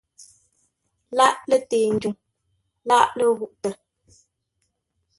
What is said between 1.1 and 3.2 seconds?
Lâʼ lətəi-ndwuŋ, lâʼ